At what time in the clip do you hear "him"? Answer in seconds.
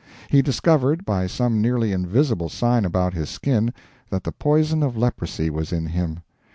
5.85-6.21